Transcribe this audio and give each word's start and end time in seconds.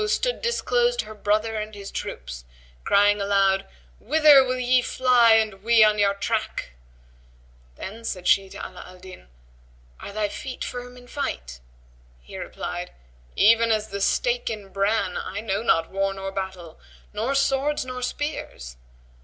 stood 0.07 0.41
disclosed 0.41 1.03
her 1.03 1.13
brother 1.13 1.57
and 1.57 1.75
his 1.75 1.91
troops, 1.91 2.43
crying 2.83 3.21
aloud, 3.21 3.67
"Whither 3.99 4.43
will 4.43 4.57
ye 4.57 4.81
fly, 4.81 5.33
and 5.33 5.61
we 5.61 5.83
on 5.83 5.99
your 5.99 6.15
track!" 6.15 6.71
Then 7.75 8.03
said 8.03 8.27
she 8.27 8.49
to 8.49 8.57
Ala 8.57 8.83
al 8.87 8.97
Din, 8.97 9.27
"Are 9.99 10.11
thy 10.11 10.27
feet 10.27 10.63
firm 10.63 10.97
in 10.97 11.05
fight?" 11.07 11.59
He 12.19 12.35
replied, 12.35 12.93
"Even 13.35 13.71
as 13.71 13.89
the 13.89 14.01
stake 14.01 14.49
in 14.49 14.69
bran, 14.69 15.17
I 15.17 15.39
know 15.39 15.61
not 15.61 15.91
war 15.91 16.15
nor 16.15 16.31
battle, 16.31 16.79
nor 17.13 17.35
swords 17.35 17.85
nor 17.85 18.01
spears." 18.01 18.77